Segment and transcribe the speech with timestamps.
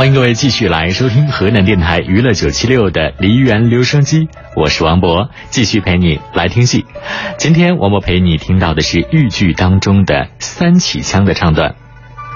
[0.00, 6.86] 欢迎各位继续来收听河南电台娱乐九七六的梨园留声机，我是王博，继续陪你来听戏。
[7.36, 11.74] 今天我们陪你听到的是豫剧当中的三起腔的唱段。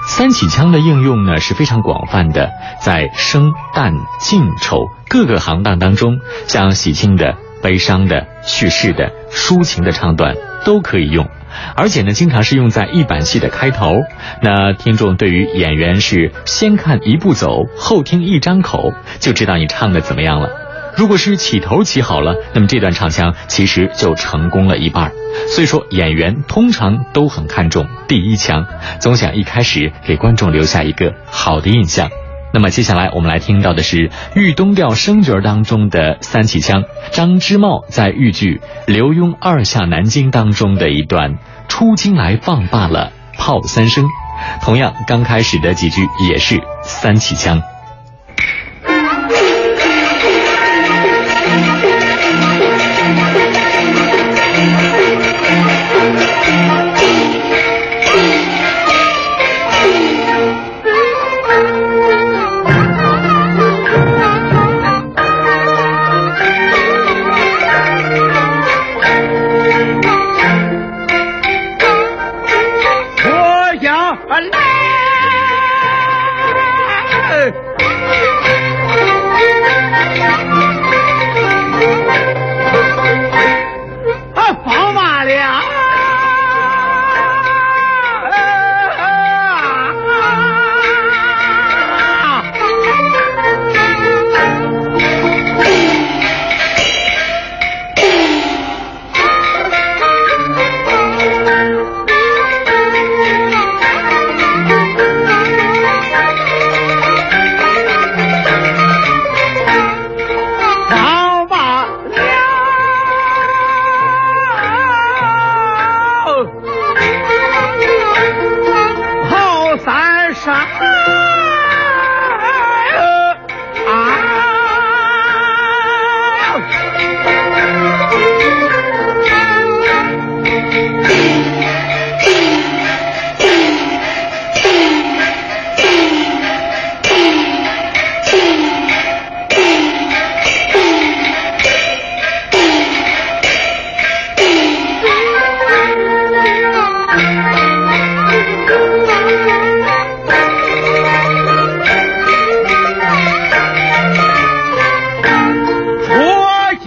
[0.07, 2.51] 三起腔的应用呢是非常广泛的，
[2.83, 10.35] 在生、旦、净、丑各个行当当中，像喜庆的、悲伤的、叙事的、抒情的唱段
[10.65, 11.27] 都可以用。
[11.75, 13.93] 而且呢，经常是用在一板戏的开头。
[14.41, 20.49] 那听众对于演员是先看一步走，后听一张口，就知道你唱的怎么样了。
[20.97, 25.11] 如果是起头起好了，那么这段唱腔其实就成功了一半。
[25.49, 28.65] 所以说，演员通常都很看重第一腔，
[28.99, 32.09] 总想一开始给观众留下一个好的印象。
[32.53, 38.61] 那么接下来我们来听到的是豫东调生角当中的三起腔，张之茂在豫剧
[38.93, 41.37] 《刘墉二下南京》当中的一段
[41.75, 44.05] “出京来放罢了炮三声”，
[44.63, 47.61] 同样刚开始的几句也是三起枪。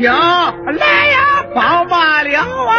[0.02, 2.78] 叫来呀宝马撩啊。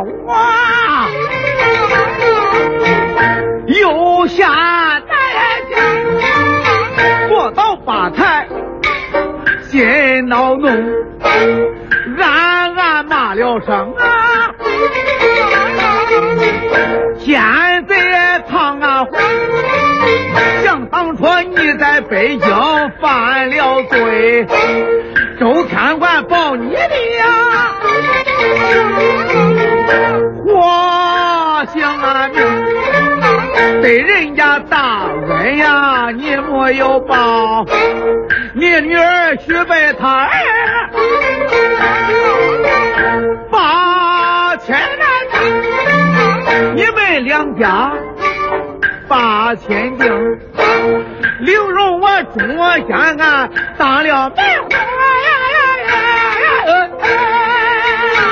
[0.00, 0.34] 我
[3.66, 5.14] 又下在
[5.68, 5.76] 京，
[7.28, 8.48] 过早发财，
[9.62, 10.68] 心恼怒，
[12.18, 14.54] 俺俺骂了声啊！
[17.18, 17.40] 现
[17.86, 19.12] 在唱安华，
[20.64, 22.48] 想当初你在北京
[23.00, 24.46] 犯了罪，
[25.38, 27.74] 周天官报你的呀！
[33.82, 37.64] 对人家大恩呀，你莫有报。
[38.54, 40.30] 你女儿许配他儿，
[43.50, 44.86] 八千担，
[46.76, 47.92] 你们两家
[49.08, 50.08] 八千丁。
[51.40, 52.46] 刘荣我中
[52.86, 54.78] 间俺、啊、当了媒婆！
[54.78, 54.84] 呀
[55.54, 55.58] 呀
[55.88, 55.92] 呀
[56.38, 56.46] 呀
[58.14, 58.22] 呀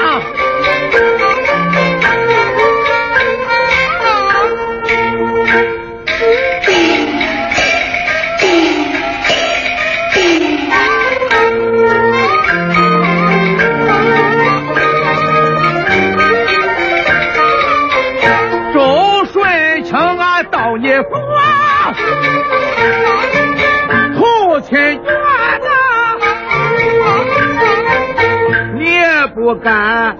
[29.51, 30.17] 不敢，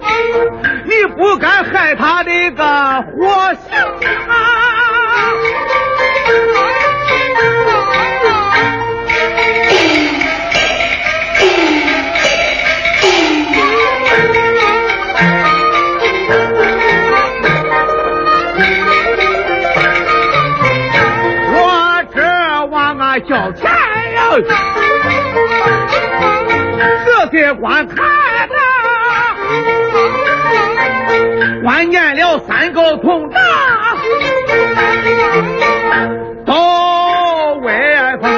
[0.83, 2.65] 你不敢害他的个
[3.15, 3.79] 活性
[4.27, 4.35] 啊！
[21.53, 22.19] 我指
[22.69, 24.19] 望啊交钱呀，
[27.05, 27.95] 仔细观看
[31.63, 33.35] 关键了三个铜铡，
[36.45, 36.53] 都
[37.61, 37.71] 威
[38.21, 38.31] 风，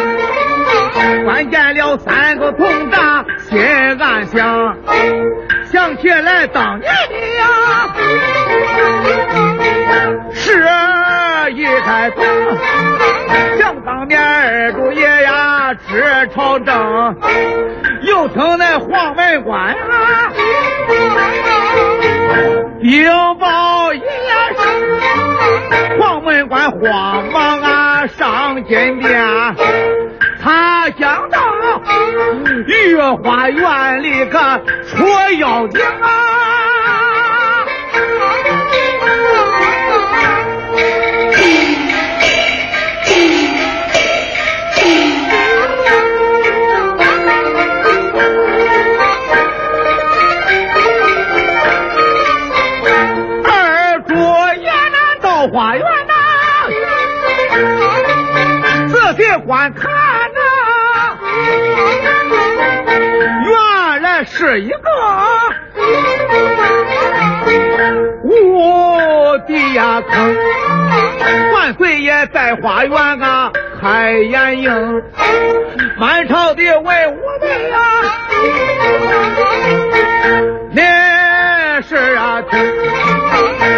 [1.25, 3.62] 关键了三个铜铡，心
[4.01, 4.77] 暗想，
[5.71, 7.44] 想起来当年的呀，
[10.33, 10.65] 是
[11.54, 12.21] 一开头。
[13.57, 17.15] 想当年二主爷呀治朝政，
[18.04, 19.75] 又听那黄门官啊，
[22.84, 23.08] 禀
[23.40, 24.08] 报一声，
[26.02, 29.26] 黄门官慌忙啊上金殿，
[30.42, 31.40] 他想到
[32.68, 35.08] 御花园里个出
[35.40, 36.23] 妖精啊。
[59.54, 60.40] 观看呐，
[63.46, 64.78] 原来是一个
[68.24, 70.36] 无底呀坑，
[71.54, 75.04] 万岁爷在花园啊开眼影，
[76.00, 77.78] 满朝的文武们呀，
[80.74, 82.42] 那是啊。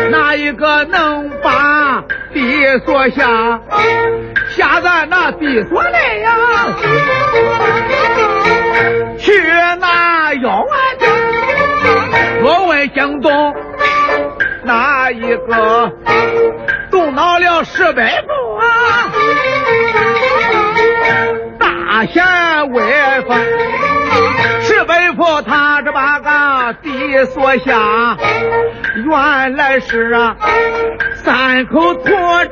[0.09, 2.01] 哪一个能把
[2.33, 3.59] 地锁下？
[4.55, 6.31] 下在那地锁内呀，
[9.19, 9.33] 去
[9.81, 11.09] 那妖丸精。
[12.41, 13.53] 若问京东
[14.63, 15.91] 哪一个
[16.89, 18.65] 动脑了石百步啊？
[21.59, 22.23] 大贤
[22.71, 22.81] 威
[23.27, 23.37] 风，
[24.61, 28.17] 石百步他这把个地锁下，
[28.95, 30.37] 原来是啊
[31.15, 32.49] 三口土壤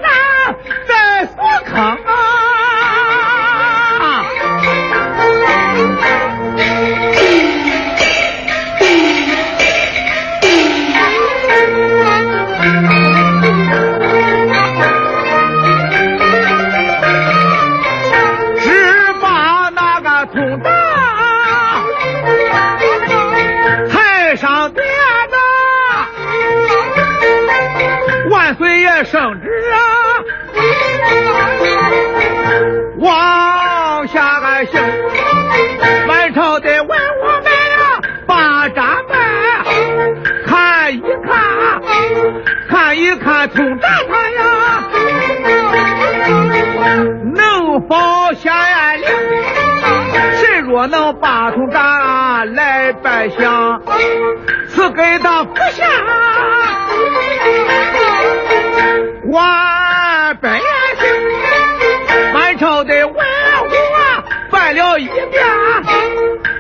[43.18, 44.40] 看一看铜铡他呀。
[47.36, 47.96] 能否
[48.36, 49.08] 下眼灵？
[50.36, 53.82] 谁若能把铜铡来拜相，
[54.70, 55.86] 赐给他福下。
[59.32, 60.64] 官本行，
[62.34, 65.44] 满朝的文武啊，拜了一遍，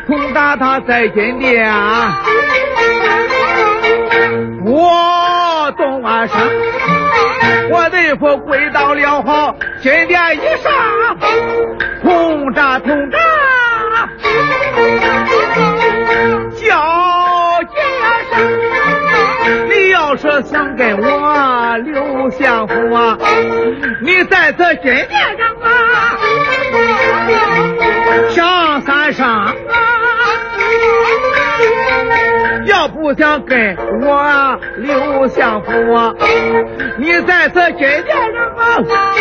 [0.07, 1.71] 铜铡他在金殿，
[4.65, 4.89] 我
[6.27, 7.69] 动啊声。
[7.69, 10.71] 我的父跪到了好金殿以上，
[12.01, 12.11] 铜
[12.53, 13.17] 铡铜铡，
[16.61, 16.61] 叫
[17.61, 17.65] 一
[18.29, 18.35] 声，
[19.69, 23.17] 你要是想跟我留相府啊，
[24.01, 26.17] 你在这金殿上啊，
[28.29, 29.25] 上三声
[32.87, 36.13] 不想跟我刘相府啊，
[36.97, 39.13] 你在这金殿上啊，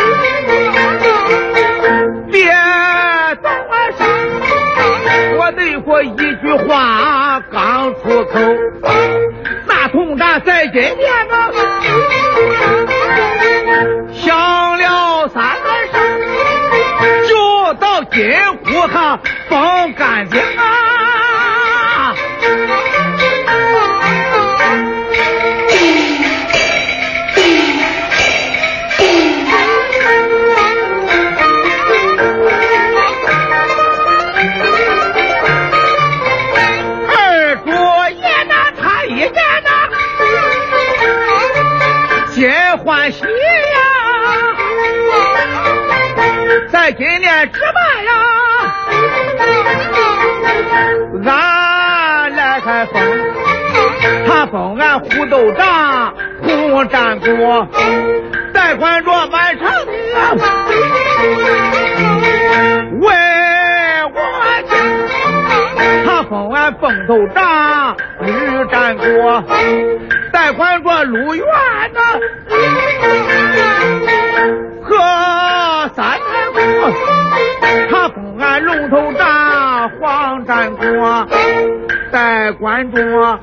[2.30, 2.44] 别
[3.42, 4.06] 在我上，
[5.38, 8.38] 我对过一句话刚出口，
[9.66, 11.50] 那铜铡在金殿啊，
[55.22, 57.68] 封俺胡豆长、红战国，
[58.52, 59.92] 再管着满城的
[63.00, 63.08] 为
[64.14, 64.16] 我
[64.68, 64.76] 家，
[66.04, 69.44] 他封俺凤头长、绿战国，
[70.32, 71.44] 再管着路远
[71.94, 72.00] 呐
[74.82, 74.96] 和
[75.94, 76.60] 三太公，
[77.90, 81.26] 他封俺龙头长、黄战国，
[82.10, 83.38] 再管着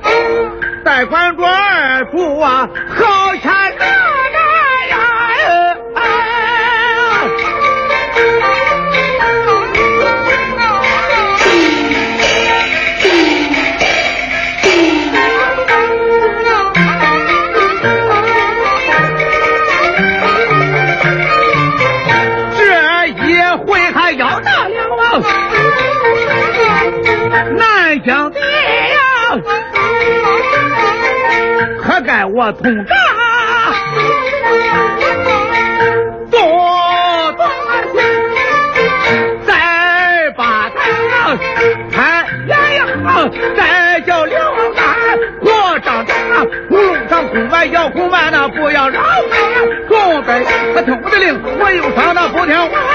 [0.84, 3.76] 再管着二主啊，好钱呀！
[22.56, 25.20] 这一回还要大了啊！
[27.56, 28.98] 南疆的呀，
[31.90, 32.94] 可该我通达，
[36.30, 37.42] 多多
[39.44, 40.76] 再把他
[41.90, 52.89] 看眼呀，再叫刘安我张张啊，路上公安要公安呐，不要扰民呀，东北他听我的令，我又上那不听我的，问担心人马滔滔。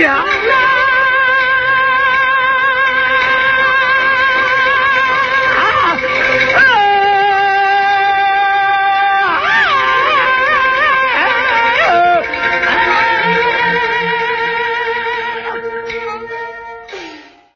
[0.00, 0.77] やっ。